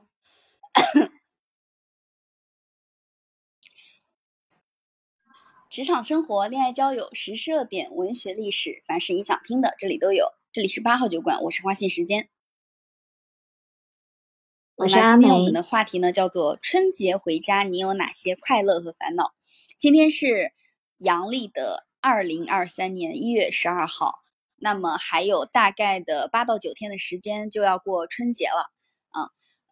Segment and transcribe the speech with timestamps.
[5.70, 10.32] 职场生活、恋爱交友、时事热点、文学历史，凡是你想听的，这里都有。
[10.52, 12.28] 这里是八号酒馆，我是花信时间。
[14.76, 15.24] 我是阿梅。
[15.24, 19.34] 今天我们的话题呢，叫做春节回家，你有哪些快乐和烦恼？
[19.78, 20.52] 今天是
[20.98, 24.24] 阳历的二零二三年一月十二号，
[24.56, 28.73] 那么还有大概的八到九天的时间就要过春节了啊。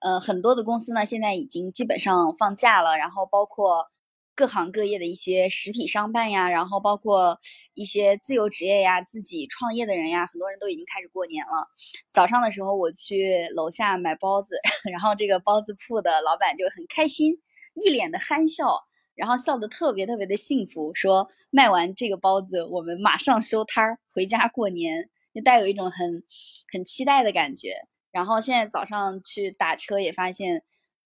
[0.02, 3.90] 呃，很多的公司呢，现在已经基本上放假了，然后包括。
[4.34, 7.38] 各行各业的一些实体商办呀，然后包括
[7.74, 11.68] 一些自由职业呀、自己创业的人呀，很多人都已经开始过年了。
[12.10, 14.56] 早上的时候我去楼下买包子，
[14.90, 17.34] 然后这个包子铺的老板就很开心，
[17.74, 18.66] 一脸的憨笑，
[19.14, 26.24] 然后笑得特别特别的幸福，说卖完这个包子，我们马上收摊儿回家过年，就带有一种很
[26.72, 27.76] 很期待的感觉。
[28.12, 30.62] 然后现在早上去打车也发现。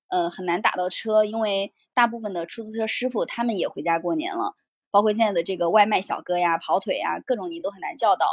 [0.08, 4.54] 呃，很难打到车，因为大部分的出租车师傅他们也回家过年了，
[4.92, 8.24] 包括现在的这个外卖小哥呀、跑腿呀，各种你都很难叫到。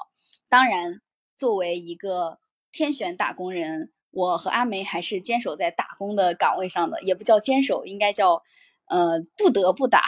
[0.48, 1.02] 当然，
[1.36, 2.38] 作为一个
[2.72, 8.44] 天选打工人，我和阿梅还是坚守在打工的岗位上的，也不叫坚守，应该叫
[8.86, 10.04] 呃不得不打。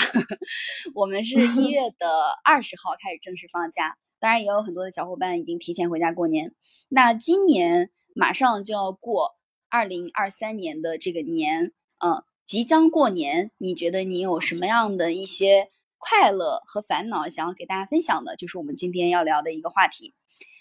[0.93, 2.07] 我们是一月的
[2.43, 6.53] 二十号开始正式放假，当然也有很多的小伙伴已经提前回家过年。
[6.89, 9.35] 那今年马上就要过。
[9.67, 18.37] 二零二三年的这个年，嗯，即将过年，你觉得你有什么样的一些快乐和烦恼想要给大家分享的？
[18.37, 20.13] 就是我们今天要聊的一个话题。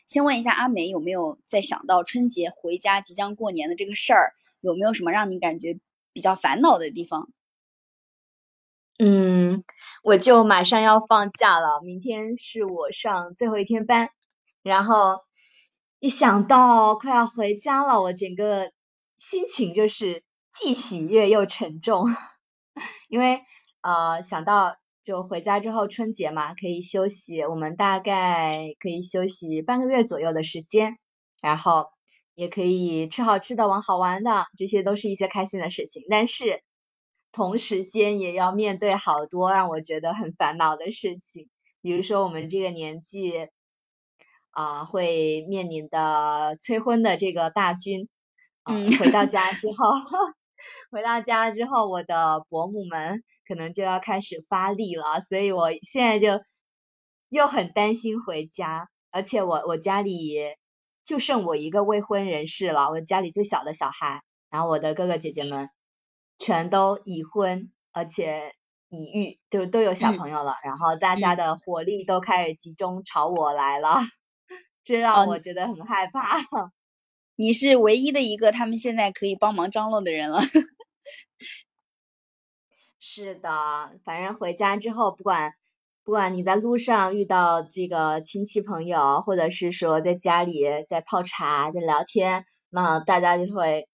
[0.09, 5.79] 先问一下阿梅，有没有在想到春节回家即将过年的这个事儿，有没有什么让你感觉
[6.13, 7.31] 比较烦恼的地方？
[8.99, 9.63] 嗯，
[10.03, 14.11] 我就马上要放假了，明天是我上最后一天班，
[14.63, 15.21] 然后
[16.05, 18.71] 一想到快要回家了，我整个。
[19.17, 22.05] 心情就是既喜悦又沉重，
[23.09, 23.41] 因为
[23.81, 30.99] 呃想到就回家之后春节嘛可以休息，我们大概可以休息半个月左右的时间，
[31.41, 31.87] 然后
[32.35, 36.03] 也可以吃好吃的玩好玩的，这些都是一些开心的事情。
[36.11, 36.63] 但是
[37.33, 41.49] 同时间也要面对好多让我觉得很烦恼的事情，
[41.81, 43.49] 比如说我们这个年纪
[44.55, 48.09] 啊会面临的催婚的这个大军。
[48.65, 49.93] 嗯， 回到家之后，
[50.91, 56.43] 回到家之后，我的伯母们可能就要开始发力了，所以我现在就
[57.29, 60.39] 又很担心回家，而且我我家里
[61.05, 65.69] 就剩我一个未婚人士了，我家里最小的小孩，然后我的哥哥姐姐们
[66.39, 68.55] 全都已婚，而且
[68.89, 73.97] 已育，就都有小朋友了，然后大家的火力都开始集中朝我来了，
[74.85, 76.39] 这让我觉得很害怕。
[77.37, 80.41] 你是唯一的一个他们现在可以帮忙张罗的人了。
[83.01, 85.55] 是的，反正回家之后，不管
[86.05, 93.89] 不管你在路上遇到这个亲戚朋友，或者是说在家里在泡茶在聊天，那大家就会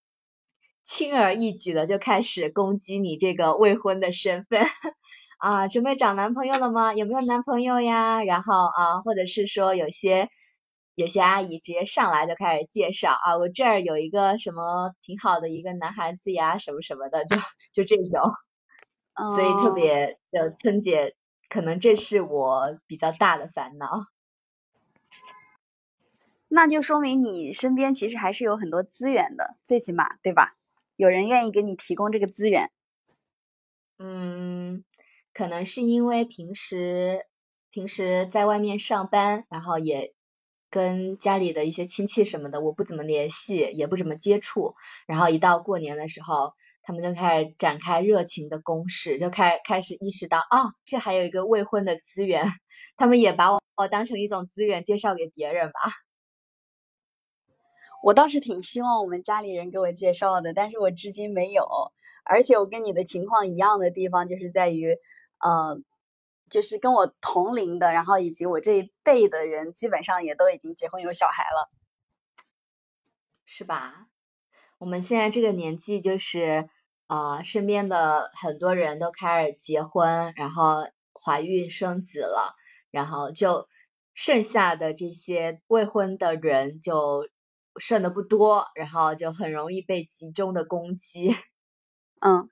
[0.84, 4.62] 轻而易举的就开始攻击你这个未婚的身份
[5.38, 6.92] 啊，准备找男朋友了吗？
[6.94, 8.22] 有没有男朋友呀？
[8.22, 10.28] 然后啊，或者是说有些。
[11.00, 17.36] 有些阿姨直接上来就开始介绍啊，我这儿有一个什么挺好的一个男孩子呀，什么什么的，就
[17.72, 18.20] 就这种，
[19.34, 21.16] 所以特别的春节，
[21.48, 24.08] 可能这是我比较大的烦恼。
[26.48, 30.54] 那就说明你身边其实还是有很多资源的，最起码对吧？
[30.96, 32.70] 有人愿意给你提供这个资源。
[33.96, 34.84] 嗯，
[35.32, 37.24] 可能是因为平时
[37.70, 40.12] 平时在外面上班，然后也。
[40.70, 44.74] 跟家里的一些亲戚什么的，我不怎么联系，也不怎么接触。
[45.06, 52.46] 然后一到过年的时候，他们就开始展开热情的攻势，就开开始意识到，啊，这还有一个未婚的资源，
[52.96, 55.80] 他们也把我我当成一种资源介绍给别人吧。
[58.04, 61.66] 我倒是挺希望我们家里人给我介绍的，但是我至今没有。
[62.24, 64.96] 而且我跟你的情况一样的地方，就是在于，
[65.40, 65.80] 呃。
[66.50, 71.70] 就是跟我同龄的，然后以及我这一辈的人，基本上也都已经结婚有小孩了，
[73.46, 74.08] 是吧？
[74.78, 76.68] 我们现在这个年纪，就是
[77.06, 82.56] 呃，身边的很多人都开始结婚，然后怀孕生子了，
[82.90, 83.68] 然后就
[84.14, 87.28] 剩下的这些未婚的人就
[87.76, 91.34] 剩的不多，然后就很容易被集中的攻击。
[92.20, 92.50] 嗯。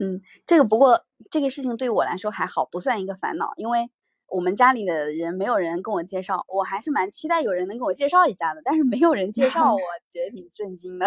[0.00, 3.90] 嗯，这个不过这个事情对我来说还好，不算一个烦恼，因为
[4.26, 11.06] 我们家里的人没有人跟我介绍，我还是蛮期待有人能给我介绍一下的，但是没有人介绍， 我觉得挺震惊的。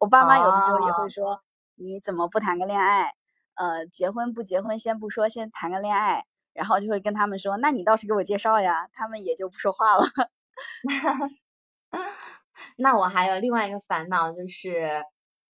[0.00, 1.40] 我爸妈有的时候也会说，
[1.76, 3.14] 你怎么不谈个恋爱？
[3.54, 10.04] 呃，结婚不结婚先不说，先谈个恋爱，然后就会跟他们说，那你倒是给我介绍呀，他们也就不说话了。
[12.76, 15.02] 那我还有另外一个烦恼，就是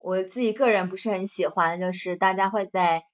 [0.02, 3.04] 我自己个人不是很喜欢，就是大家会在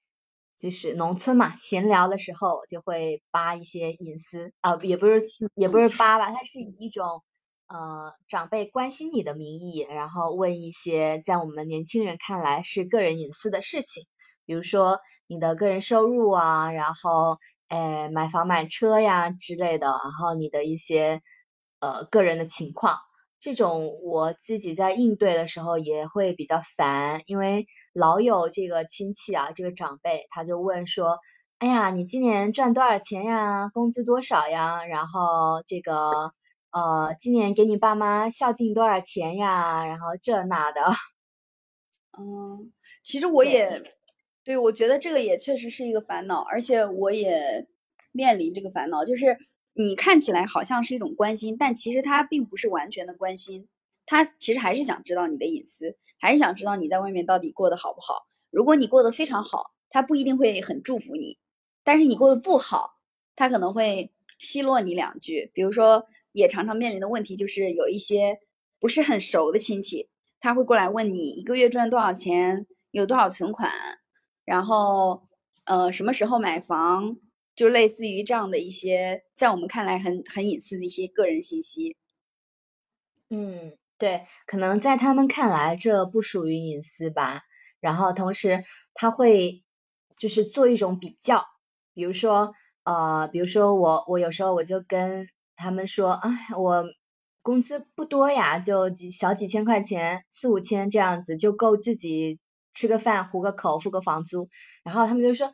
[0.57, 5.21] 就是农村嘛闲聊的时候就会扒一些隐私啊，也不是
[5.55, 7.23] 也不是扒吧，它是以一种
[7.67, 14.07] 呃长辈关心你的名义，然后问一些在我们年轻人看来是个人隐私的事情。
[14.45, 17.37] 比如说你的个人收入啊，然后
[17.67, 21.21] 诶买房买车呀之类的，然后你的一些
[21.79, 22.97] 呃个人的情况，
[23.39, 31.17] 这种我自己在应对的时候也会比较烦，因为老有这个亲戚啊，这个长辈他就问说，
[31.59, 36.33] 哎呀你今年赚多少钱呀，工资多少呀，然后这个
[36.71, 40.81] 呃今年给你爸妈孝敬多少钱呀，然后这那的。
[42.17, 42.71] 嗯，
[43.03, 43.95] 其实我也。
[44.41, 47.67] 对，我觉得这个也确实是一个烦恼，而且我也
[48.11, 49.37] 面临这个烦恼，就是
[49.81, 53.69] 你看起来好像是一种关心，但其实他并不是完全的关心，
[54.05, 58.27] 他其实还是想知道你的隐私，还是想知道你在外面到底过得好不好。
[58.51, 61.37] 如果你过得非常好，他不一定会很祝福你；
[61.81, 62.99] 但是你过得不好，
[63.37, 65.49] 他可能会奚落你两句。
[65.53, 68.39] 比如说，也常常面临的问题就是有一些
[68.81, 70.09] 不是很熟的亲戚，
[70.41, 73.71] 他会过来问你一个月赚多少钱，有多少存款。
[74.43, 75.23] 然后，
[75.63, 77.15] 呃，什么时候买房，
[77.59, 81.97] 就类似于这样的一些，在我们看来很很隐私的一些个人信息。
[83.29, 87.41] 嗯，对，可能在他们看来这不属于隐私吧。
[87.81, 88.63] 然后同时
[88.93, 89.65] 他会
[90.15, 91.47] 就是做一种比较，
[91.93, 92.53] 比如说，
[92.85, 95.27] 呃，比如说我我有时候我就跟
[95.57, 96.85] 他们说，哎，我
[97.41, 102.39] 工资不多呀，就几小几千块钱，四五千这样子就够自己。
[102.71, 104.47] 吃个饭糊个口付个房租，
[104.83, 105.51] 然后他们就说：“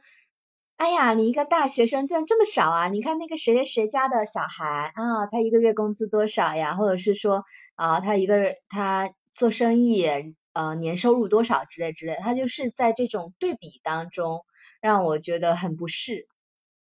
[0.78, 2.88] 哎呀，你一个大学生赚这么少啊？
[2.90, 6.76] 你看那个谁谁谁家的小孩啊，他一个月工资多少呀？
[6.76, 7.46] 或者是说
[7.76, 10.06] 啊，他一个他做生意
[10.52, 14.46] 呃年收入多少之类之类，他就是在这种对比当中
[14.82, 16.28] 让我觉得很不适。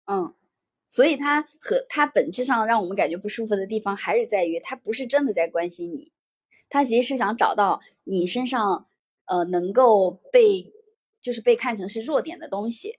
[0.07, 0.35] 嗯，
[0.89, 6.11] 所以他和他本质上让我们感觉不舒服的地方还是在于他不是真的在关心你，
[6.69, 8.87] 他其实是想找到你身上。
[9.31, 10.73] 呃，能够被
[11.21, 12.99] 就是被看成是弱点的东西，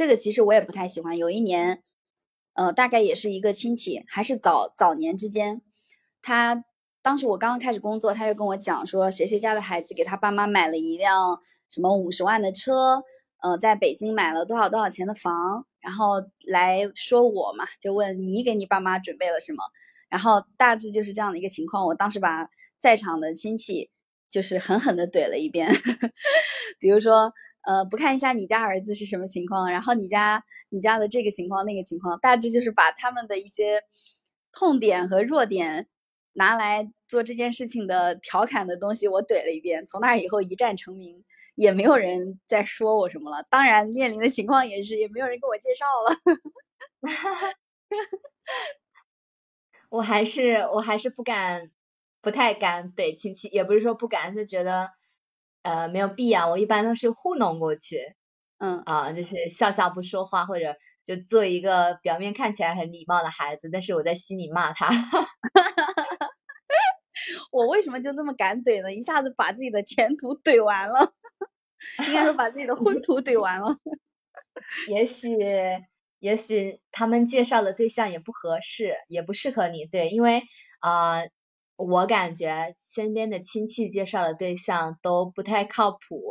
[0.00, 1.14] 这个其实我也不太喜欢。
[1.14, 1.82] 有一年，
[2.54, 5.60] 呃，大概也是一个亲戚，还是早早年之间，
[6.22, 6.64] 他
[7.02, 11.38] 当时我刚刚开始工作，他就跟我讲说，谁谁家的孩子给他爸妈买了一辆
[11.68, 13.02] 什么五十万的车，
[13.42, 16.14] 呃，在北京买了多少多少钱的房，然后
[16.48, 19.62] 来说我嘛，就问你给你爸妈准备了什么，
[20.08, 21.84] 然后大致就是这样的一个情况。
[21.84, 22.48] 我当时把
[22.78, 23.90] 在场的亲戚。
[24.30, 25.68] 就是狠狠的怼了一遍，
[26.78, 27.32] 比如说，
[27.62, 33.82] 呃，不看一下你家儿子是什么情况，然后你家你家的这个情况那个情况，大致就是把他们的一些
[34.52, 35.88] 痛点和弱点
[36.32, 39.84] 拿来做这件事情的调侃的东西，我怼了一遍。
[39.86, 41.24] 从那以后一战成名，
[41.54, 43.44] 也没有人再说我什么了。
[43.50, 46.16] 当然，面临的情况也是，也没有人给我介绍了。
[49.90, 51.70] 我还是我还是不敢。
[52.22, 54.90] 不太敢怼亲戚，也不是说不敢，是觉得
[55.62, 56.48] 呃没有必要。
[56.48, 58.14] 我一般都是糊弄过去，
[58.58, 64.88] 嗯啊，就是笑笑不说话，或者就做一个表面看起来很礼貌的孩子，但是我在心里骂他。
[67.52, 68.92] 我为什么就这么敢怼呢？
[68.94, 71.12] 一下子把自己的前途怼完了，
[72.06, 73.76] 应该说把自己的婚途怼完了。
[74.88, 75.28] 也许
[76.18, 80.42] 也许他们介绍的对象也不合适，也不适合你，对，因为
[80.80, 81.22] 啊。
[81.80, 86.22] 我感觉身边的亲戚介绍的对象都不太靠谱。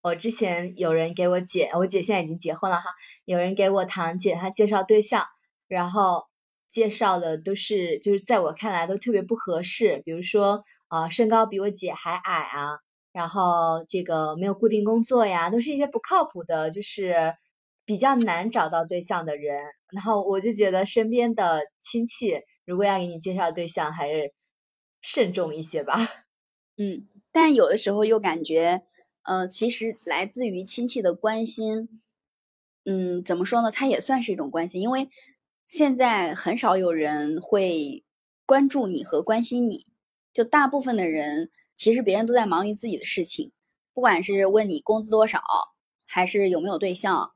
[0.00, 2.84] 我之前有人给我姐，我姐现在已经结婚了哈，
[3.24, 5.26] 有人给我堂姐她介绍对象，
[5.68, 6.24] 然后
[6.68, 12.78] 介绍的都是就是在我看来都特别不合适，比如说呃身高比我姐还矮啊，
[13.12, 17.34] 然后这个没有固定工作呀，都是一些不靠谱的，就是
[17.84, 19.62] 比较难找到对象的人。
[19.90, 24.32] 然后我就觉得身边的亲戚如果要给你介绍对象，还是。
[25.00, 25.94] 慎重一些吧，
[26.76, 28.82] 嗯，但有的时候又感觉，
[29.22, 32.00] 呃，其实来自于亲戚的关心，
[32.84, 33.70] 嗯，怎么说呢？
[33.70, 35.08] 它也算是一种关心，因为
[35.66, 38.04] 现在很少有人会
[38.44, 39.86] 关注你和关心你，
[40.32, 43.52] 就大部分的人其实别人都在忙于自己的事情，
[43.94, 45.40] 不管是问你工资多少，
[46.06, 47.32] 还是有没有对象，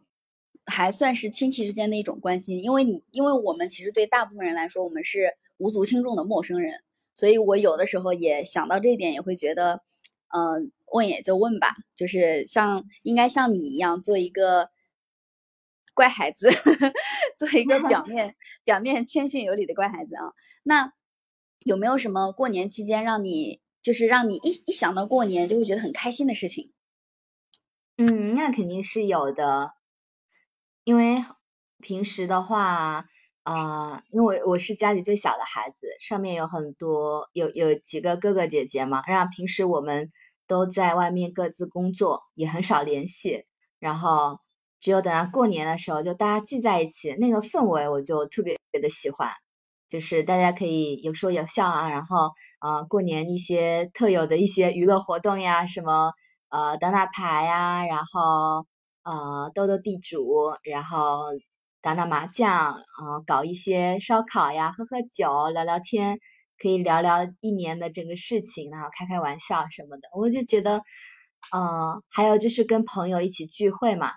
[0.67, 6.83] 还算是亲戚之间的一种关心，因为你，因为我们其实对大部分人来说，我们是无足轻重的陌生人。
[7.21, 9.83] 所以我有的时候也想到这一点，也会觉得
[10.35, 14.71] 嗯，问也就问吧，就是像应该像你一样做一个
[15.93, 16.49] 乖孩子，
[17.37, 20.33] 做一个 表面表面谦逊有礼的乖孩子啊。
[20.63, 20.95] 那
[21.59, 26.73] 有没有什么过年期间让你就是让你一一想到过年就会觉得很开心的事情？
[27.99, 29.75] 嗯，那肯定是有的，
[30.85, 31.23] 因为
[31.81, 33.05] 平时的话。
[33.51, 40.09] 啊，因为我是家里最小的孩子，上面有很多有有几个哥哥姐姐嘛，然后平时我们
[40.47, 43.45] 都在外面各自工作，也很少联系，
[43.81, 44.39] 然后
[44.79, 49.29] 只有等到过年的时候，就大家聚在一起，那个氛围我就特别的喜欢，
[49.89, 52.31] 就是大家可以有说有笑啊，然后
[52.61, 56.13] 啊过年一些特有的一些娱乐活动呀，什么
[56.51, 58.65] 呃打打牌呀，然后
[59.03, 61.19] 呃斗斗地主，然后。
[61.83, 62.83] 打打麻将，啊，
[63.27, 66.19] 搞一些烧烤呀，喝喝酒，聊聊天，
[66.59, 70.09] 可以聊聊一年的整个事情，然后开开玩笑什么的。
[70.15, 70.83] 我就觉得，
[71.53, 74.13] 呃，还有就是跟朋友一起聚会嘛，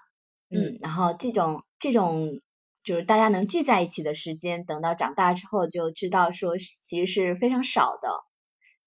[0.50, 2.42] 嗯，然后这种这种
[2.84, 8.26] 就是大家能聚在一起的时间，等到长大之后就知道说其实是非常少的，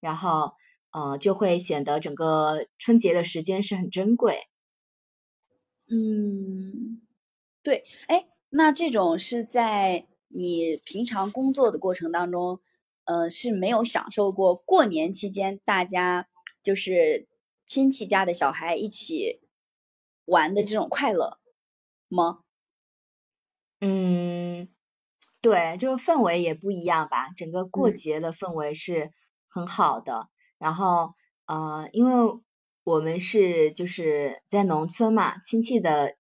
[0.01, 0.53] 然后
[0.93, 4.39] 呃就会显得整个春节的时间是很珍贵。
[5.89, 7.01] 嗯，
[7.63, 8.27] 对，哎。
[8.57, 12.59] 那这种是在你平常工作的过程当中，
[13.05, 16.27] 呃，是没有享受过过年期间大家
[16.63, 17.29] 就是
[17.67, 19.43] 亲戚家的小孩一起
[20.25, 21.39] 玩的这种快乐
[22.09, 22.41] 吗？
[23.81, 24.71] 嗯，
[25.43, 29.13] 对，就是氛围也不一样吧，整个过节的氛围是
[29.47, 30.31] 很好的。
[30.57, 31.13] 然后
[31.45, 32.41] 呃，因为
[32.85, 36.17] 我们是就是在农村嘛，亲戚的。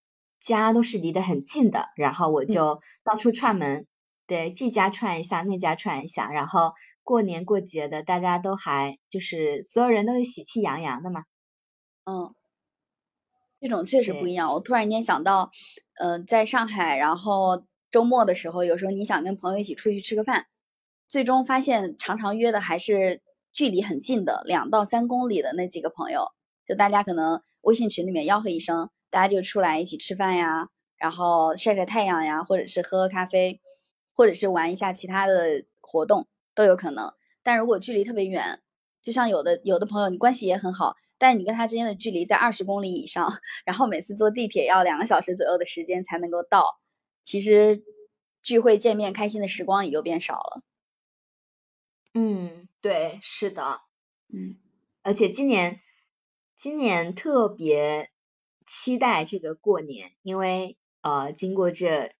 [0.54, 3.86] 家都是离得很近的，然后我就到处串门，
[4.26, 6.72] 对这家串一下，那家串一下，然后
[7.02, 11.24] 过年过节的，大家都还就是所有人都是喜气洋洋的嘛。
[12.04, 12.32] 嗯，
[13.60, 14.52] 这种确实不一样。
[14.52, 15.50] 我突然间想到，
[15.98, 20.46] 呃，在上海，然后周末的时候，有时候你想跟朋友一起出去吃个饭，
[21.08, 23.20] 最终发现常常约的还是
[23.52, 26.32] 距离很近的两到三公里的那几个朋友，
[26.64, 28.90] 就大家可能微信群里面吆喝一声。
[29.10, 33.60] 大家就出来一起吃饭呀，然后晒晒太阳呀，或者是喝喝咖啡，
[34.14, 37.12] 或者是玩一下其他的活动都有可能。
[37.42, 38.60] 但如果距离特别远，
[39.02, 43.25] 就像有的有的朋友，你关系也很好，但你跟他之间的距离在二十公里以上，
[43.64, 46.80] 然后每次坐地铁要两个小时左右的时间才能够到，
[47.22, 47.84] 其实
[48.42, 50.62] 聚会见面开心的时光也就变少了。
[52.14, 53.80] 嗯，对，是的，
[54.32, 54.56] 嗯，
[55.02, 55.80] 而且今年
[56.56, 58.10] 今年特别。
[58.66, 62.12] 期待这个过年，因为呃，经过这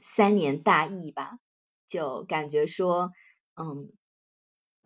[0.00, 1.40] 三年大疫吧，
[1.88, 3.10] 就感觉说，
[3.56, 3.92] 嗯，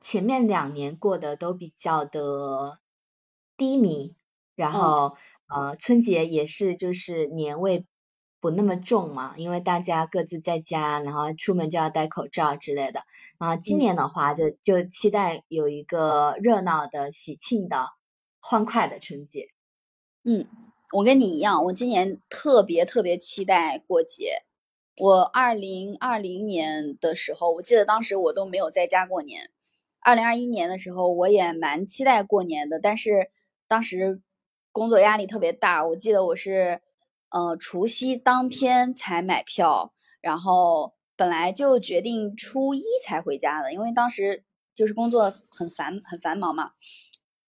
[0.01, 2.81] 前面两年过得都比较的
[3.59, 4.17] 低迷，
[4.57, 7.85] 然后呃，春节也是就是年味
[8.41, 13.05] 不那么重嘛，因为大家各自在家，然后出门就要戴口罩之类的。
[13.39, 17.91] 然后今年的话，就就期待有一个热闹的、喜庆的、
[18.41, 19.51] 欢快的春节。
[20.23, 20.49] 嗯。
[20.95, 24.45] 我跟你一样，我今年特别特别期待过节。
[24.99, 29.51] 我二零二零年的时候，我记得当时我都没有在家过年。
[29.99, 33.33] 二零二一年的时候，我也蛮期待过年的，但是
[33.67, 34.23] 当时
[34.71, 35.85] 工作压力特别大。
[35.85, 36.81] 我记得我是，
[37.31, 46.71] 呃，除夕当天才买票，然后本来就决定初一才回家的，因为当时就是工作很繁很繁忙嘛。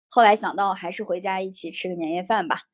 [0.10, 2.68] 后来想到还是回家一起吃个年夜饭吧。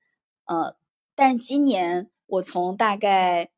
[0.47, 0.75] 呃，
[1.15, 3.51] 但是今年我从大概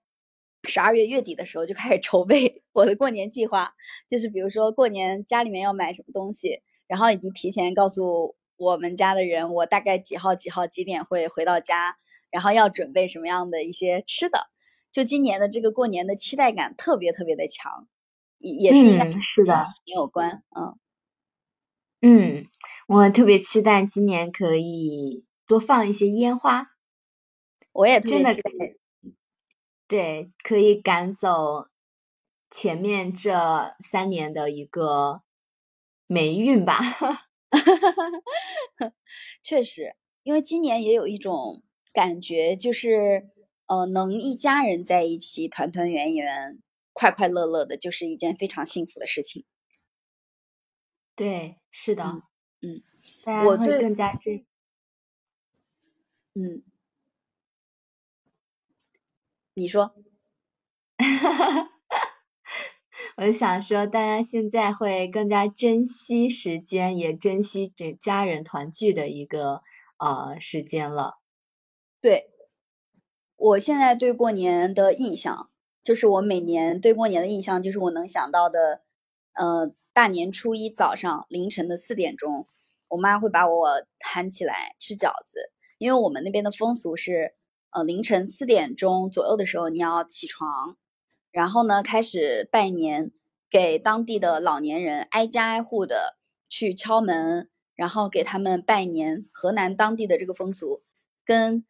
[0.63, 3.73] 十二月月底的时候就开始筹备我的过年计划，
[4.09, 11.97] 就是比如说过年家里面要买什么东西，然后以及提前告诉我们家的人，我大概几号几号几点会回到家，
[12.29, 14.49] 然后要准备什么样的一些吃的。
[14.91, 17.87] 就今年的这个过年的期待感特别特别的强，
[18.39, 20.77] 也也是应该是的，也有关，嗯
[22.01, 22.47] 嗯，
[22.87, 26.71] 我特别期待今年可以多放一些烟花。
[27.79, 28.29] 我也真的
[29.87, 31.69] 对，可以赶走
[32.49, 35.21] 前面这三年的一个
[36.05, 36.73] 霉运吧。
[39.41, 43.29] 确实，因为今年也有一种感觉，就是
[43.67, 49.45] 呃，能一家人在一起团团圆圆、快快乐乐的，就是一件非常幸福的事情。
[51.15, 52.03] 对，是的，
[52.61, 52.83] 嗯，
[53.23, 54.45] 大家会更加珍，
[56.35, 56.68] 嗯。
[59.59, 59.93] 你说，
[63.17, 69.61] 我就想说，大家现在会更加珍惜时间，也珍惜这家人团聚的一个
[69.97, 71.17] 呃时间了。
[72.01, 72.29] 对，
[73.35, 75.49] 我现在对过年的印象，
[75.83, 78.83] 就是我每年对过年的印象，就是我能想到的，
[79.33, 82.47] 呃，大年初一早上凌晨的四点钟，
[82.87, 83.67] 我妈会把我
[83.99, 87.35] 喊起来吃饺子，因为我们那边的风俗是，
[87.71, 90.77] 呃，凌晨四点钟左右的时候你要起床。
[91.31, 93.11] 然后呢，开始拜年，
[93.49, 96.17] 给当地的老年人挨家挨户的
[96.49, 99.27] 去敲门，然后给他们拜年。
[99.31, 100.81] 河南当地的这个风俗，
[101.23, 101.63] 跟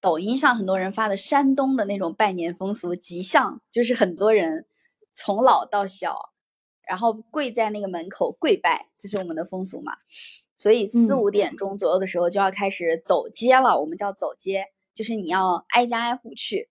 [0.00, 4.66] 抖音上很多人发的山东的那种拜年风俗极像，就是很多人
[5.12, 6.32] 从老到小，
[6.86, 9.94] 然后跪在那个门口跪拜，这是我们的风俗嘛。
[10.54, 16.68] 所以四五点钟左右的时候就要开始走街了，我们叫走街，就是你要挨家挨户去。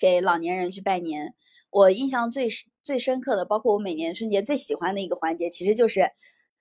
[0.00, 1.34] 给老年人去拜年，
[1.70, 2.46] 我印象最
[2.82, 6.08] 最深刻的，包括我每年春节最喜欢的一个环节，其实就是，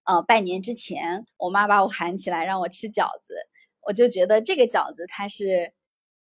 [0.05, 3.35] 呃，拜年之前，我妈把我喊起来让我吃饺子，
[3.81, 5.71] 我就觉得这个饺子它是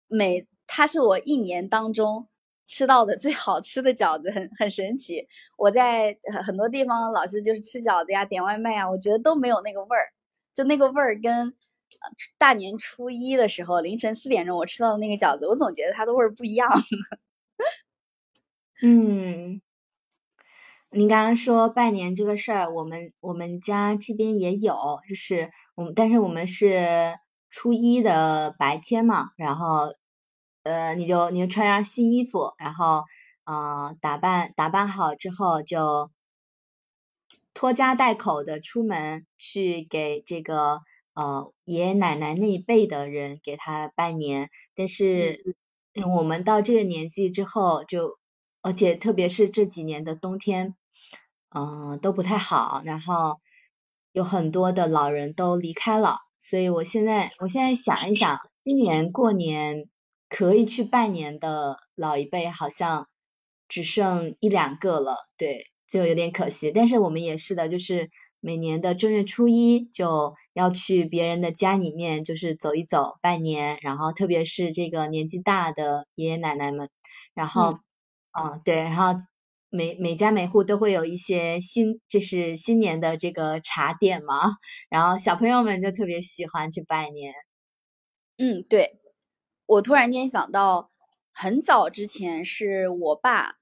[0.09, 2.26] 每它是我一年当中
[2.66, 5.28] 吃到的最好吃的饺子，很很神奇。
[5.57, 10.11] 我在很多地方老是就是吃饺子呀，点外卖呀，我觉得都没有那个味儿，
[10.52, 11.54] 就那个味儿跟。
[12.38, 16.69] 大年初一的时候，凌晨四点钟我吃到的那个饺子，我总觉得它的味儿不一样。
[18.81, 19.61] 嗯，
[20.90, 24.75] 您刚刚说拜年这个事儿，我们我们家这边也有，
[25.09, 27.19] 就是我们，但是我们是
[27.50, 29.93] 初一的白天嘛，然后
[30.62, 33.02] 呃，你就你就穿上新衣服，然后
[33.45, 36.11] 呃打扮打扮好之后，就
[37.55, 40.81] 拖家带口的出门去给这个。
[41.18, 45.56] 呃，爷爷奶奶那一辈的人给他拜年，但是
[46.16, 48.20] 我们到这个年纪之后，就
[48.62, 50.76] 而且特别是这几年的冬天，
[51.50, 53.40] 嗯，都不太好，然后
[54.12, 59.90] 有很多的老人都离开了，所以我现在我现在想一想，今年过年
[60.28, 63.08] 可以去拜年的老一辈好像
[63.66, 66.71] 只剩一两个了，对，就有点可惜。
[66.71, 68.08] 但是我们也是的，就是。
[68.40, 76.88] 每年的正月初一就要去别人的家里面，就是走一走拜年，然后特别是这个年纪大的爷爷奶奶们，
[77.34, 77.80] 然后，
[78.32, 79.18] 嗯，对，然后
[79.70, 84.36] 每每家每户都会有一些新，就是新年的这个茶点嘛，
[84.88, 87.34] 然后小朋友们就特别喜欢去拜年。
[88.36, 89.00] 嗯，对，
[89.66, 90.90] 我突然间想到，
[91.32, 93.56] 很早之前是我爸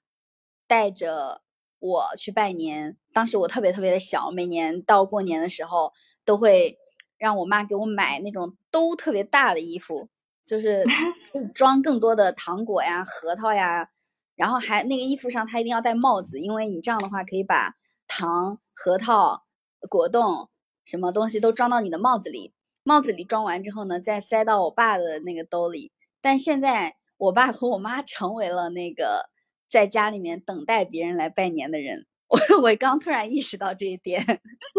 [0.67, 1.46] 带着。
[1.79, 5.93] 我去拜年，当时我特别特别的小，每年到过年的时候，
[6.25, 6.79] 都会
[7.19, 10.09] 让我妈给我买那种兜特别大的衣服，
[10.45, 10.85] 就是
[11.55, 13.91] 装更多的糖果呀、核桃呀，
[14.37, 17.75] 然后还那个衣服上它一定要戴帽子，因为你这样的话可以把
[18.09, 19.45] 糖、核桃、
[19.89, 20.49] 果冻
[20.85, 25.93] 什么东西都装到你的帽子里，帽子里装完之后呢，再塞到我爸的那个兜里。
[26.23, 29.29] 但现在我爸和我妈成为了那个。
[29.69, 34.21] 在家里面等待别人来拜年的人， 我我刚突然意识到这一点。
[34.23, 34.37] 是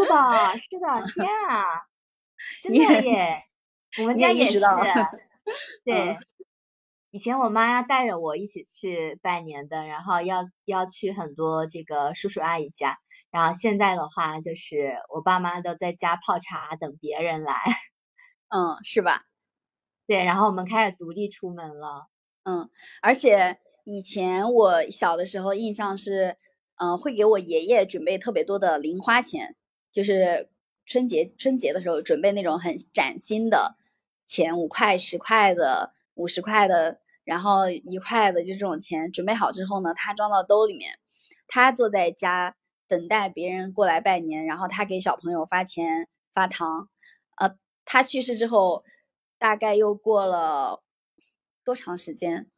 [0.08, 1.66] 的，是的，天 啊，
[2.62, 3.44] 真的耶！
[4.00, 4.60] 我们家也是。
[5.84, 6.18] 对，
[7.12, 12.98] 以前我妈要带着我一起去拜年的，然后要要去很多这个叔叔阿姨家，
[13.30, 17.54] 然后现在的话就是我爸妈都在家泡茶等别人来。
[18.50, 19.24] 嗯，是吧？
[20.08, 22.08] 对，然后我们开始独立出门了。
[22.44, 22.70] 嗯，
[23.02, 23.60] 而且。
[23.90, 26.36] 以前我小的时候，印象是，
[26.76, 29.56] 嗯，会给我爷爷准备特别多的零花钱，
[29.94, 30.50] 就是
[30.86, 33.78] 春节春节的时候准备那种很崭新的
[34.26, 41.00] 钱，五块、十块的、五十块的，然后一块的，就这种钱准备好之后呢，他装到兜里面，
[41.48, 42.58] 他坐在家
[42.90, 46.90] 等待别人过来拜年，然后他给小朋友发钱发糖。
[47.38, 48.84] 呃，他去世之后，
[49.40, 50.84] 大概又过了
[51.64, 52.50] 多长时间？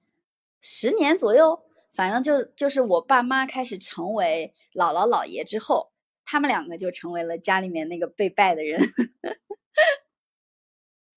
[0.59, 1.61] 十年左右，
[1.93, 5.91] 反正就就是我爸妈开始成为姥姥姥爷之后，
[6.25, 8.79] 他们两个就成为了家里面那个被拜的人。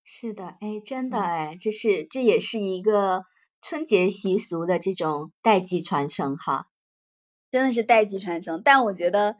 [0.04, 3.24] 是的，哎，真的哎，这是这也是一个
[3.60, 6.68] 春节习俗的这种代际传承哈，
[7.50, 8.62] 真的是代际传承。
[8.62, 9.36] 但我觉得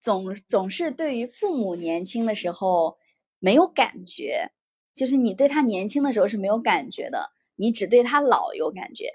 [0.00, 2.98] 总总是对于父母年轻的时候
[3.38, 4.52] 没有感觉，
[4.94, 7.32] 就是你对他年轻的时候是没有感觉的。
[7.62, 9.12] 你只对他老有感觉，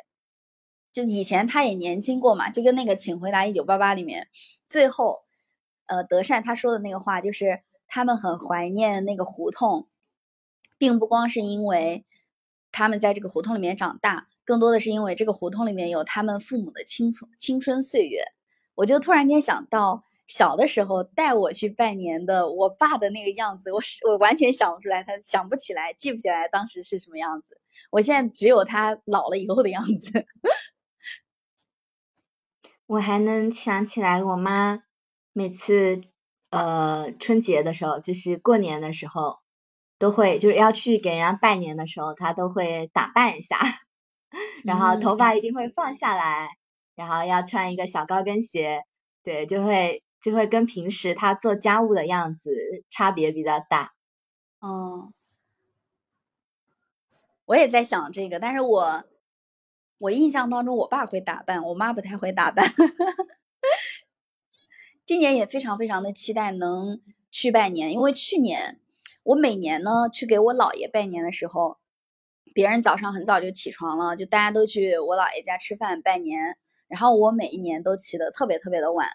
[0.93, 4.29] 就以前他也年轻过嘛，就跟那个《请回答一九八八》里面，
[4.69, 5.25] 最后，
[5.87, 9.89] 呃，德善他说的那个话，就是他们很怀念那个胡同，
[10.77, 12.05] 并不光是因为
[12.71, 18.23] 他们在这个胡同里面长大，更多的是因为这个胡同里面有他们父母的青春青春岁月。
[18.75, 27.59] 我就突然间想到小的时候带我去拜年的我爸的那个样子，我是我完全想不出来，他想不起来，记不起来当时是什么样子。
[27.91, 30.25] 我现在只有他老了以后的样子。
[32.87, 34.83] 我还能想起来，我妈
[35.33, 36.01] 每次
[36.51, 39.39] 呃春节的时候，就是过年的时候，
[39.99, 43.59] 都会就是要去给人家拜年的时候，她都会打扮一下，
[44.63, 46.47] 然后头发一定会放下来，
[46.95, 48.83] 然后要穿一个小高跟鞋，
[49.21, 52.51] 对，就会就会跟平时她做家务的样子
[52.87, 53.91] 差别比较大。
[54.59, 55.11] 哦，
[57.47, 59.03] 我也在想这个，但是我。
[59.99, 62.63] 我印象当中，我爸会打扮，我妈不太会打扮。
[65.03, 68.79] 今年也非常非常的期待能去拜年，因为去年
[69.23, 71.79] 我每年呢去给我姥爷拜年的时候，
[72.53, 76.55] 别人早上很早就起床了，就大家都去我姥爷家吃饭拜年，
[76.87, 79.09] 然后我每一年都起得特别特别的晚，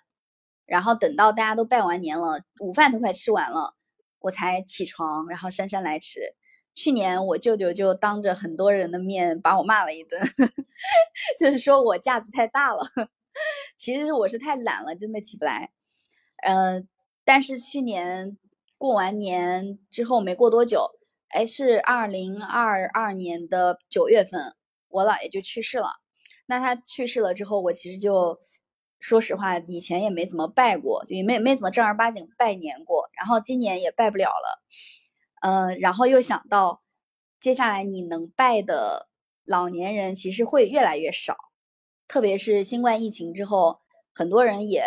[0.66, 3.76] 然后等到大家都拜完年了，午饭都快吃完了，
[4.18, 6.34] 我才起床，然后姗姗来迟。
[6.74, 10.20] 去年我舅舅就当着很多人的面把我骂了一顿，
[11.38, 12.82] 就是说我架子太大了。
[13.76, 15.70] 其实我是太懒了，真的起不来。
[16.44, 16.86] 嗯，
[17.24, 18.36] 但是去年
[18.76, 20.90] 过完年之后没过多久，
[21.28, 24.54] 哎，是二零二二年的九月份，
[24.88, 26.00] 我姥爷就去世了。
[26.46, 28.38] 那他去世了之后，我其实就
[28.98, 33.08] 说实话，以前也没怎么拜过，就也没没怎么正儿八经拜年过。
[33.16, 34.62] 然后今年也拜不了了。
[35.42, 36.82] 嗯，然后又想到，
[37.40, 39.08] 接下来你能拜的
[39.44, 41.36] 老年人其实会越来越少，
[42.06, 43.78] 特别是新冠疫情之后，
[44.14, 44.84] 很多人也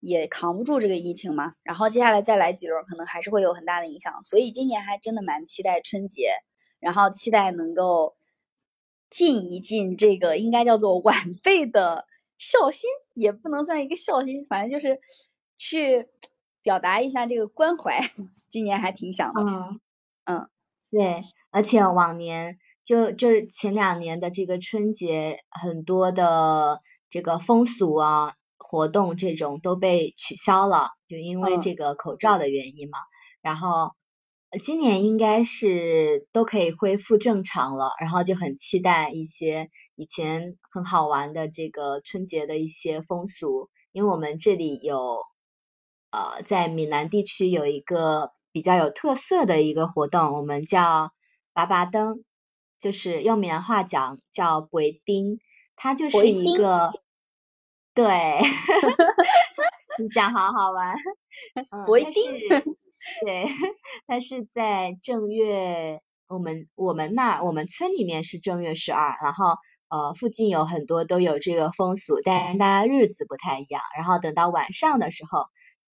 [0.00, 1.54] 也扛不住这个疫情嘛。
[1.62, 4.12] 然后接下来再来几轮，可能还是会有很大的影响。
[4.22, 6.32] 所以今年还真的蛮期待春节，
[6.78, 8.14] 然后期待能够
[9.08, 15.00] 尽一尽这个应该叫做晚辈的孝心，也不能算一个孝心，反正就是
[15.56, 16.06] 去
[16.66, 18.10] 表达一下这个关怀。
[18.50, 19.80] 今年还挺想的，嗯
[20.24, 20.48] 嗯，
[20.90, 32.98] 对，而且往年就就是前两年的这个春节，很多的这个风俗啊活动这种都被取消了，就因为这个口罩的原因嘛。
[33.42, 33.92] 然后
[34.60, 45.18] 今年应该是都可以恢复正常了，然后就很期待一些以前很好玩的这个春节的一些风俗，因为我们这里有
[46.16, 48.32] 呃在闽南地区有一个。
[48.52, 51.12] 比较有特色的一个活动，我们叫
[51.52, 52.24] 拔拔灯，
[52.80, 55.40] 就是用闽南话讲叫鬼丁，
[55.76, 56.90] 它就是一个，
[57.92, 58.40] 对，
[60.00, 60.96] 你讲好好玩，
[61.84, 62.14] 鬼丁，
[63.26, 63.44] 对，
[64.06, 75.48] 它是在正月，我们我们那我们村里面是正月十二，然后呃附近有很多都有这个风俗，但是大家日子不太一样，然后等到晚上的时候，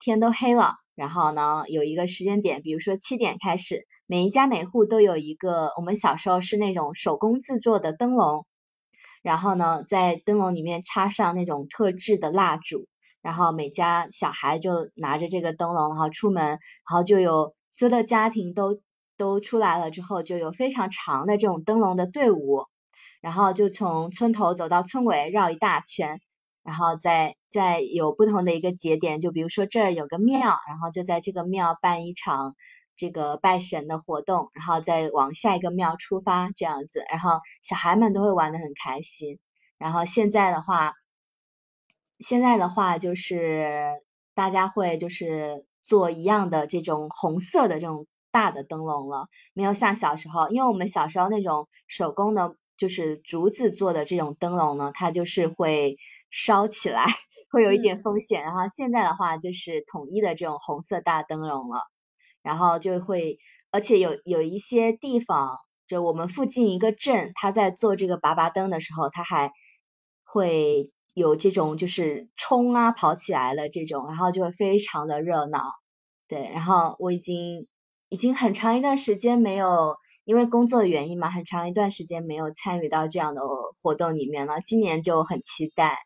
[0.06, 0.76] 天都黑了。
[0.96, 8.46] 然后呢，有一个时间点，比如说七点开始，每一家每户都有一个，我们小时候是那种手工制作的灯笼，
[9.24, 12.86] 然后呢，在灯笼里面插上那种特制的蜡烛，
[13.24, 18.78] 然后每家小孩就拿着这个灯笼，然后出门，然后就有所有的家庭都
[19.18, 22.66] 都出来了之后，就有非常长的这种灯笼的队伍，
[23.20, 26.22] 然后就从村头走到村尾，绕一大圈。
[26.63, 32.56] 然后再再有不同的一个节点，就比如说这儿有个庙，然后就在这个庙办一场
[32.95, 39.39] 这个拜神的活动，然后再往下一个庙出发这样子，然后小孩们都会玩的很开心。
[39.78, 40.93] 然后现在的话，
[42.17, 44.02] 现在的话就是
[44.34, 55.97] 大家会就是做一样的这种红色的这种大的灯笼了，没有像小时候，因为我们小时候那种手工的，就是竹子做的这种灯笼呢，它就是会。
[56.36, 57.06] 烧起来
[57.52, 61.82] 会有一点风险，然后现在的话就是统一的这种红色大灯笼了，
[62.41, 63.38] 然后就会，
[63.69, 69.52] 而且有有一些地方，就我们附近一个镇，他在做这个拔拔灯的时候，他还
[70.24, 75.69] 会有这种就是冲啊跑起来了这种，然后就会非常的热闹，
[76.28, 77.67] 对，然后我已经
[78.10, 79.96] 已经很长一段时间没有。
[80.26, 83.41] 因为工作的原因嘛，很长一段时间没有参与到这样的
[83.82, 86.00] 活动里面了，今年就很期待。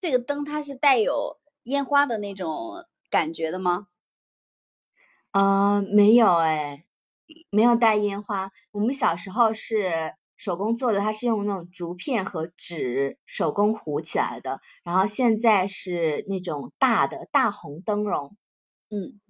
[0.00, 3.88] 这个灯它是带有烟花的那种感觉的吗？
[5.32, 6.84] 呃，没有哎，
[7.50, 8.50] 没有带烟花。
[8.72, 14.60] 我们小时候是手工做的，它是用那种竹片和纸手工糊起来的。
[14.82, 18.36] 然后现在是那种大的大红灯笼，
[18.90, 19.20] 嗯。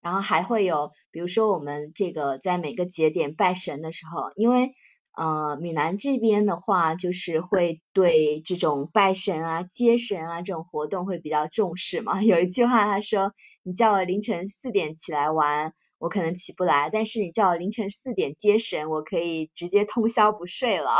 [0.00, 4.74] 然后还会有，比如说我们这个在每个节点拜神的时候，因为
[5.14, 12.22] 呃，闽南这边的话，就是会对这种拜神啊、接神啊这种活动会比较重视嘛。
[12.24, 20.96] 有一句话他说：“你叫我凌晨四点起来玩，我可能起不来；但是你叫我凌晨四点接神，我可以直接通宵不睡了。”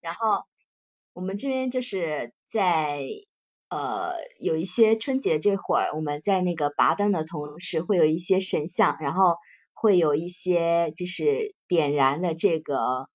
[0.00, 0.44] 然后
[1.12, 3.02] 我们这边就是在
[3.68, 9.38] 呃有一些春节这会儿，我们在那个拔灯的同时，会有一些神像，然后
[9.74, 13.08] 会有一些就是点燃的这个。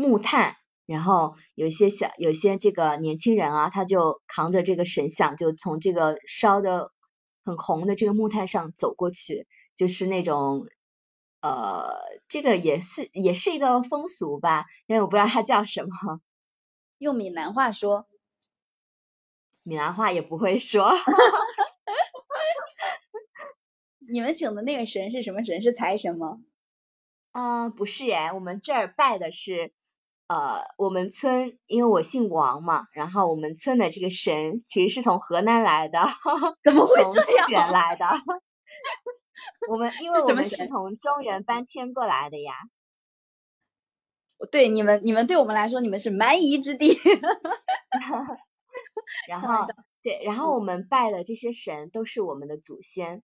[0.00, 0.54] 木炭，
[0.86, 6.92] 然后有一些小，有些这个年轻人啊，他就扛着这个神像，就从这个烧的
[7.44, 10.68] 很红的这个木炭上走过去，就是那种，
[11.40, 16.20] 呃，这个也是也是一个风俗吧，但是我不知道它叫什么，
[16.98, 18.06] 用闽南话说，
[19.64, 20.92] 闽南话也不会说，
[24.08, 25.60] 你们请的那个神是什么神？
[25.60, 26.38] 是财神吗？
[27.32, 29.72] 啊，不是耶，我们这儿拜的是。
[30.28, 36.06] 呃，我们村因为我姓王嘛，然后我们村的这个神其实是从河南来的，
[36.62, 37.46] 怎么会这样？
[37.46, 38.06] 中原来的。
[39.70, 42.52] 我们因为我们是从中原搬迁过来的呀。
[44.52, 46.96] 对你们，你们对我们来说，你们是蛮夷之地。
[49.28, 49.66] 然后，
[50.02, 53.22] 对，然后我们拜的这些神都是我们的祖先。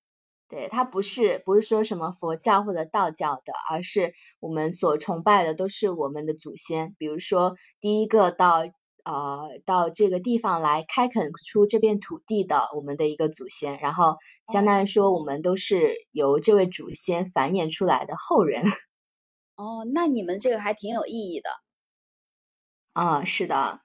[0.55, 6.95] 对，它不是不是说什么佛教或者道教的，而是我们所崇拜的都是我们的祖先。
[6.97, 8.59] 比如说，第一个到
[9.03, 18.63] 呃到这个地方来开垦出这片土地的我们的一个祖先，然后相当于说我们都是由这位祖先繁衍出来的后人。
[19.57, 21.51] 哦，那你们这个还挺有意义的。
[22.93, 23.81] 啊，是的。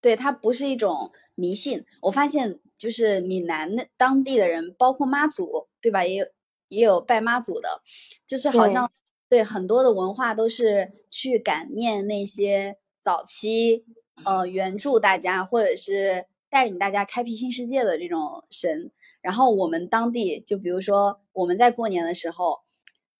[0.00, 1.84] 对，它不是一种迷信。
[2.00, 6.04] 我发现，就是闽南的当地的人，包括妈祖，对吧？
[6.04, 6.26] 也有
[6.66, 7.80] 也有拜妈祖的，
[8.26, 8.90] 就是好像
[9.28, 13.84] 对很多的文化都是去感念那些早期
[14.24, 18.90] 呃援助大家或者是带领大家开辟新世界的这种神。
[19.20, 22.62] 然后我们当地，就比如说我们在过年的时候，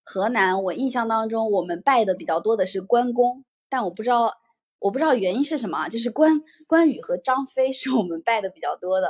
[0.02, 4.40] 河南，我印象当中我们拜的比较多的是关公，但我不知道。
[4.84, 9.08] 我不知道原因是什么，就是关关羽和张飞 是我们拜的比较多的，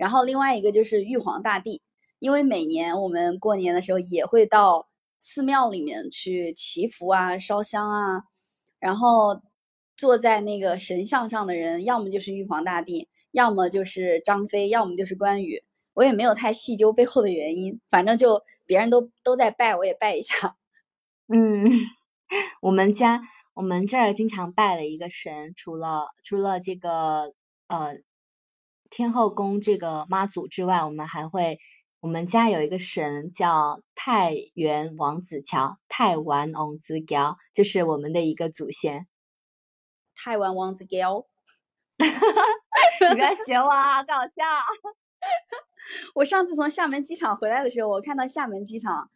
[0.00, 1.82] 然后另外一个就是玉皇大帝，
[2.20, 4.88] 因为每年我们过年的时候也会到
[5.20, 8.22] 寺庙里面去祈福啊、烧香啊，
[8.78, 9.42] 然后
[9.98, 20.56] 坐在那个神像上的人，要么就是玉皇大帝，要么就是张飞，要么就是关羽，我也没有太细究背后的原因，反正就别人都都在拜，我也拜一下。
[21.28, 21.68] 嗯，
[22.62, 23.20] 我们家。
[23.52, 27.34] 我们这儿经常拜的一个神，除了除了这个
[27.66, 27.98] 呃
[28.90, 31.58] 天后宫这个妈祖之外，我们还会
[32.00, 39.06] 我们家有一个神叫太原王子乔，太原王子乔就是我们的一个祖先。
[40.14, 41.26] 太原王子乔，
[41.98, 44.44] 你不要学我，啊搞笑。
[46.16, 49.10] 我上次从厦门机场回来的时候，我看到厦门机场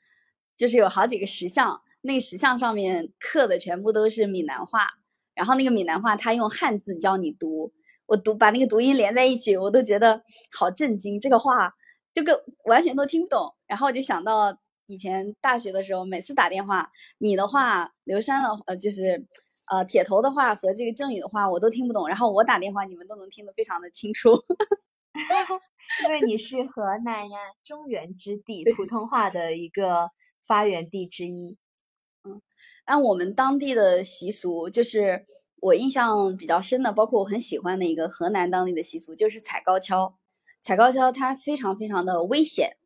[0.56, 1.82] 就是有好几个石像。
[2.06, 4.87] 那个石像上面刻的全部都是闽南话，
[5.34, 7.72] 然后那个闽南话他用汉字教你读，
[8.06, 10.22] 我读把那个读音连在一起，我都觉得
[10.58, 11.72] 好震惊，这个话
[12.12, 13.54] 就跟完全都听不懂。
[13.66, 19.26] 然后我就想到以前大学的时候，每次打电话，你的话，刘山的呃就是
[19.66, 24.30] 呃铁头的话和这个郑宇的话我都听不懂，然后我打电话你们都能听得非常的清楚，
[26.04, 30.10] 因为你是河南呀，中原之地，普通话的一个
[30.46, 31.56] 发源地之一。
[32.24, 32.40] 嗯，
[32.84, 35.26] 按我们当地的习俗，就是
[35.64, 40.18] 我印象比较深的，包括我很喜欢的一个河南当地的习俗，就是踩高跷。
[40.61, 42.77] 踩高跷它非常非常的危险，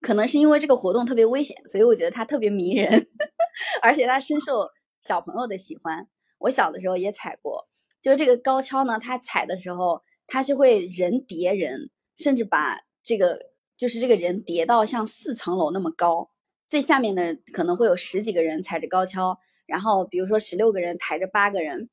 [0.00, 3.08] 可能是因为这个活动特别危险，所以我觉得它特别迷人，
[3.82, 4.68] 而且它深受
[5.02, 6.08] 小朋友的喜欢。
[6.38, 7.68] 我小的时候也踩过，
[8.00, 16.30] 就是这个高跷呢，它踩的时候，它是会人叠人，甚至把这个就是这个人叠到像四层楼那么高。
[16.68, 21.90] 最下面的可能会有十几个人踩着高跷，然后比如说十六个人抬着八个人，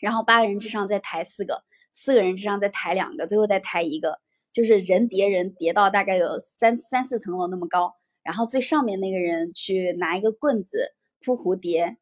[0.00, 4.18] 然后八个人之上再抬四个，四个人之上再抬两个，最后再抬一个，
[4.52, 11.96] 就是人叠人叠到大概有三三四层楼那么高，然后最上面那个人去拿一个棍子扑蝴蝶，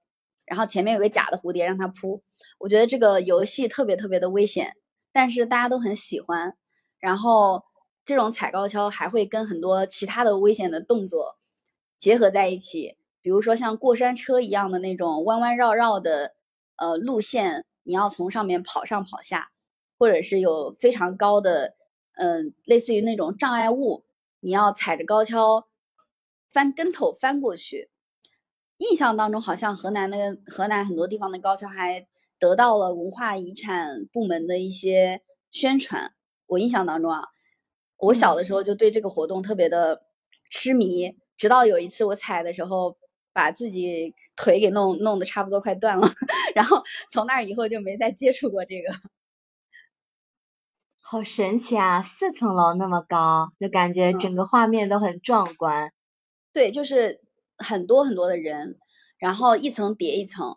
[0.45, 2.23] 然后前面有个假的蝴蝶让他扑。
[2.61, 4.75] 我觉得这个游戏特别特别的危险，
[5.13, 6.57] 但是大家都很喜欢。
[6.99, 7.65] 然后
[8.05, 11.39] 这种踩高跷还会跟很多其他的危险的动作。
[11.99, 16.35] 结合在一起，比如说像过山车一样的那种弯弯绕绕的
[16.77, 19.53] 呃路线，你要从上面跑上跑下，
[19.99, 21.75] 或者是有非常高的
[22.17, 24.05] 嗯类似于那种障碍物，
[24.41, 25.69] 你要踩着高跷
[26.51, 27.91] 翻跟头翻过去。
[28.79, 32.07] 印象当中好像河南的河南很多地方的高跷还
[32.39, 36.13] 得到了文化遗产部门的一些宣传。
[36.49, 37.23] 我印象当中啊，
[37.99, 40.03] 我小的时候就对这个活动特别的
[40.51, 42.99] 痴迷，直到有一次我踩的时候
[43.37, 46.09] 把自己腿给弄弄得差不多快断了，
[46.57, 48.95] 然后从那以后就没再接触过这个。
[50.99, 52.01] 好神奇啊！
[52.03, 55.93] 四层楼那么高，就感觉整个画面都很壮观。
[56.51, 57.21] 对，就是
[57.59, 58.79] 很多很多的人，
[59.19, 60.57] 然后一层叠一层，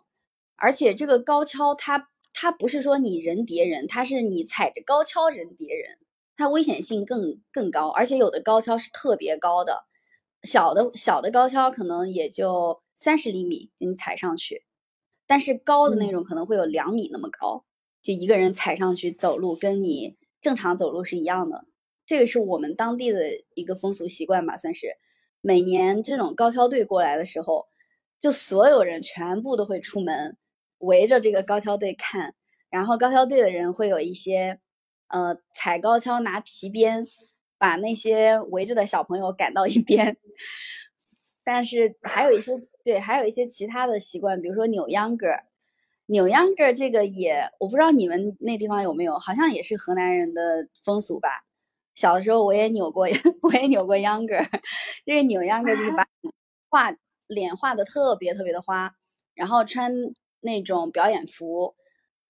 [0.56, 5.98] 而且这个高跷它它不是说你人叠人，它是你踩着高跷人叠人，
[6.34, 9.84] 它危险性更更高，而且有的高跷是特别高的，
[10.42, 14.64] 小的小的高跷可能也就三十厘米给你踩上去，
[15.26, 17.64] 但是高的那种可能会有两米那么高，
[18.02, 20.16] 就一个人踩上去走路跟你。
[20.40, 21.66] 正常走路是一样的，
[22.06, 24.96] 这个是我们当地的一个风俗习惯吧，算是。
[25.42, 27.66] 每年这种高跷队过来的时候，
[28.18, 30.38] 就所有人全部都会出门
[30.78, 32.34] 围着这个高跷队看，
[32.70, 34.60] 然后高跷队的人会有一些，
[35.08, 37.06] 呃，踩高跷拿皮鞭
[37.60, 40.16] 把那些围着的小朋友赶到一边。
[41.44, 45.28] 但是还有一些对，还有一些其他的习惯，比如说扭秧歌。
[46.06, 51.28] 扭秧歌这个也，我不知道你们那地方有没有，好像也是河南人的风俗吧。
[51.94, 53.06] 小的时候我也扭过，
[53.42, 54.34] 我也扭过秧歌。
[55.04, 56.06] 这个扭秧歌就是把
[56.68, 56.92] 画
[57.28, 58.92] 脸画的特别特别的花，
[59.34, 59.92] 然后穿
[60.40, 61.74] 那种表演服，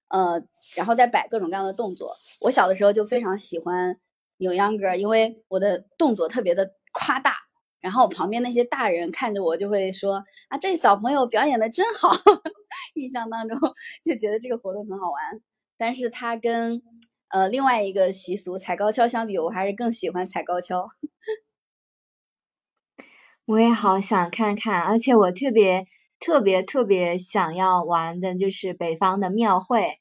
[0.09, 0.43] 呃，
[0.75, 2.17] 然后再摆各种各样的动作。
[2.43, 3.99] 我小的时候就非常喜欢
[4.41, 7.37] 扭秧歌，因为我的动作特别的夸大。
[7.81, 12.11] 然后旁边那些大人看着我就会说啊，这小朋友表演的真好，
[12.93, 13.59] 印象当中
[14.05, 15.41] 就觉得这个活动很好玩。
[15.79, 16.83] 但是它跟
[17.29, 20.89] 呃另外一个习俗踩高跷相比，我还是更喜欢踩高跷。
[23.47, 25.87] 我也好想看看，而且我特别
[26.19, 30.00] 特别特别想要玩的就是北方的庙会。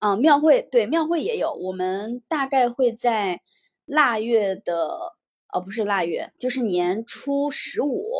[0.00, 3.40] 嗯，庙会对庙会也有，我们大概会在
[3.84, 5.16] 腊月的。
[5.52, 8.10] 哦，不是腊月，就是年初十五，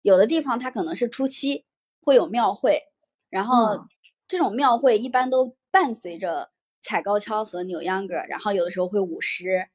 [0.00, 1.66] 有的地方它可能是初七
[2.02, 2.84] 会有庙会，
[3.28, 3.86] 然后
[4.26, 9.68] 这种庙会一般都伴随着踩高跷和扭秧歌，然后有的时候会舞狮、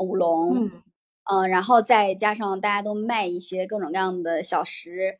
[0.00, 0.70] 舞龙，
[1.30, 5.18] 嗯，然后再加上大家都卖一些各种各样的小食，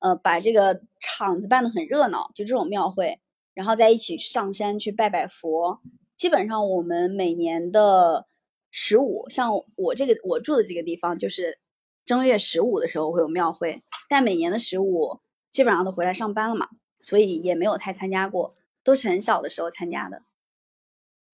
[0.00, 3.20] 呃，把这个场子办得很热闹，就这种庙会，
[3.58, 5.80] 然后再一起上山去拜拜佛，
[6.14, 8.28] 基本上我们每年的。
[8.70, 11.58] 十五，像我这个我住的这个地方，就是
[12.04, 16.68] 正月十五的时候会有庙会，但每年的十五基本上都回来上班了嘛，
[17.00, 20.22] 所以也没有太参加过，都是很小的时候参加的。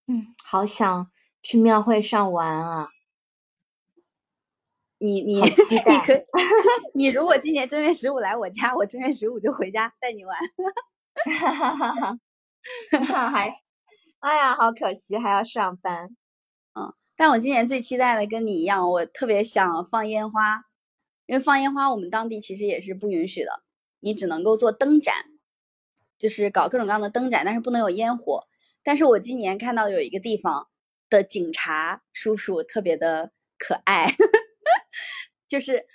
[0.06, 1.10] 嗯，好想
[1.42, 2.88] 去庙会上玩啊！
[4.98, 6.24] 你你你可
[6.94, 10.38] 你如果今年正月十五来我家，我正月十五就回家带你玩。
[11.24, 12.18] 哈哈哈哈
[13.00, 13.30] 哈！
[13.30, 13.56] 还，
[14.20, 16.16] 哎呀，好可惜，还要上班。
[16.74, 20.64] 嗯但我今年最期待的跟你一样，我特别想放烟花，
[21.26, 23.62] 因为放烟花我们当地其实也是不允许的，
[24.00, 25.14] 你只能够做灯展，
[26.18, 28.48] 就是搞各种各样的灯展，但是不能有烟火。
[28.82, 30.68] 但是我今年看到有一个地方
[31.08, 34.12] 的警察叔叔特别的可爱，
[35.48, 35.86] 就是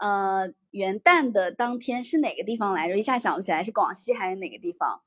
[0.00, 2.96] 呃元旦的当天是哪个地方来着？
[2.96, 5.02] 一下想不起来是广西还是哪个地方，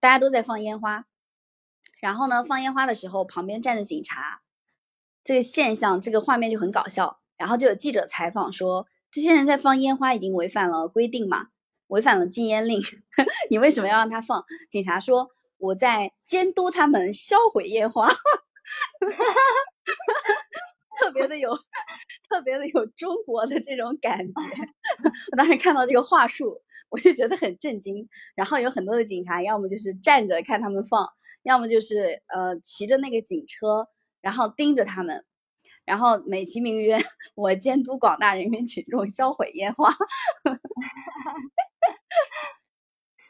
[0.00, 1.04] 大家都在放烟花，
[2.00, 4.42] 然后呢放烟花的时候旁边站着警察。
[5.22, 7.20] 这个现象，这个画面就很搞笑。
[7.36, 11.48] 然后就有记者采访说：“这些人在放烟花，已经违反了规定嘛？
[11.88, 12.80] 违反了禁烟令，
[13.50, 15.28] 你为什么要让他放？”警察说
[15.58, 20.45] ：“我在监督他们销毁烟花。”哈哈哈哈哈
[20.98, 21.54] 特别的有，
[22.28, 24.32] 特别的 有中国的这种感觉。
[25.32, 28.08] 我当时看到这个话术，我就觉得很震惊。
[28.34, 31.08] 然后有很多的警察，要么就是站着看他们放，
[31.44, 33.88] 要么就是呃骑着那个警车。
[34.22, 35.24] 然后盯着他们，
[35.84, 36.98] 然后美其名曰
[37.36, 39.88] 我监督广大人民群众销毁烟花。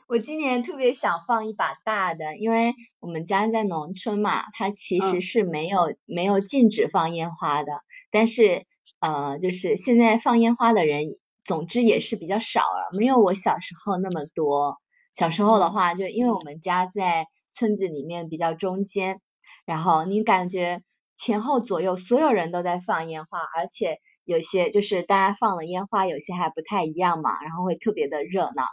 [0.09, 7.81] 我今年特别想放一把大的，因为我们家在农村嘛，它其实是没有没有禁止放烟花的，
[8.13, 8.65] 但是
[9.01, 14.79] 呃，就是现在放烟花的人，总之也是比较少了，没有我小时候那么多。
[15.13, 19.21] 小时候的话，就因为我们家在村子里面比较中间。
[19.65, 20.83] 然后你感觉
[21.17, 28.65] 前后左右所有人都在放烟花，而且有些就是大家放了烟花，有些还不太一样嘛，然后会特别的热闹。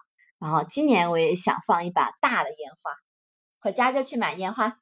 [0.44, 2.98] 然后今年我也想放一把大的烟花，
[3.62, 4.78] 回家就去买烟花。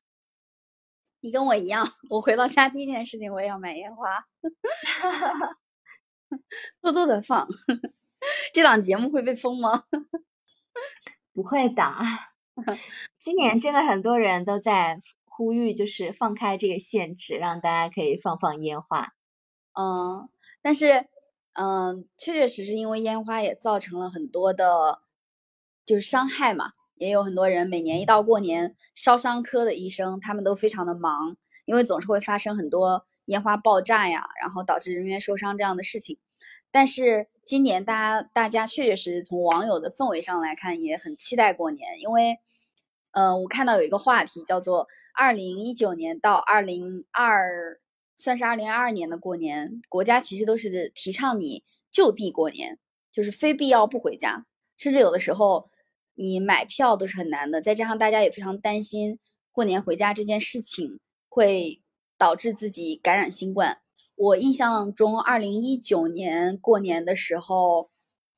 [1.20, 4.26] 你跟我一样，我回到家第一件事情我也要买烟花，
[6.82, 7.48] 多多的放。
[8.52, 9.84] 这档节目会被封吗？
[11.32, 11.84] 不会的，
[13.20, 19.14] 今年真的很多人都在呼吁，就是放开这个限制，让大家可以放放烟花。
[19.74, 20.28] 嗯，
[20.64, 21.08] 但是，
[21.54, 25.04] 嗯，确确实实因为烟花也造成了很多的，
[25.92, 26.72] 就是伤害嘛。
[26.96, 31.36] 也有很多人每年一到过年，烧伤科的医生他们都非常的忙，
[31.66, 36.18] 因为总是会发生很多烟花爆炸呀，然后导致人员受伤这样的事情。
[36.72, 42.40] 但是今年大家大家确确实实从网友的氛围上来看，也很期待过年，因为，
[43.12, 47.82] 嗯，我看到有一个话题叫做“二零一九年到二零二”。
[48.18, 52.78] 算是二零二二年的过年，国家其实都是提倡你就地过年，
[53.12, 54.46] 就是非必要不回家，
[54.78, 55.71] 甚至有的时候
[56.22, 57.62] 你买票都是很难的。
[57.62, 59.20] 再加上大家也非常担心
[59.52, 61.82] 过年回家这件事情会
[62.18, 63.82] 导致自己感染新冠。
[64.16, 67.90] 我印象中，二零一九年过年的时候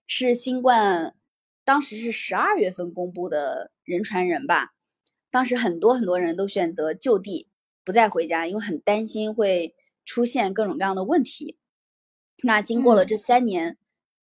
[0.07, 1.15] 是新冠，
[1.63, 4.73] 当时是十二月份公布的人传人吧，
[5.29, 7.49] 当时很多很多人都选择就地。
[7.85, 9.75] 不再回家，因为很担心会
[10.05, 11.57] 出现各种各样的问题。
[12.43, 13.77] 那经过了这三年，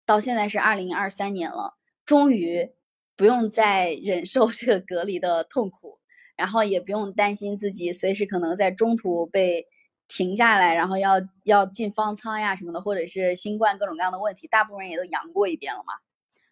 [0.06, 2.72] 到现在是二零二三年了，终于
[3.20, 6.00] 不用再忍受这个隔离的痛苦，
[6.38, 9.68] 然后也不用担心自己随时可能在中途被
[10.08, 15.96] 停下来，然后要要进方舱呀什么的，或者是新冠各种各样的问题，大部分人也都阳过一遍了嘛。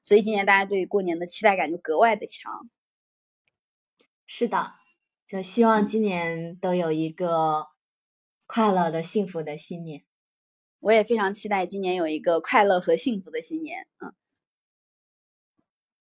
[0.01, 2.69] 所以今年大家对过年的期待感就格外的强。
[4.25, 4.73] 是的。
[5.25, 7.67] 就希望今年都有一个
[8.45, 10.03] 快乐的、幸福的新年。
[10.81, 13.87] 我也非常期待今年有一个快乐和幸福的新年。
[13.99, 14.13] 嗯，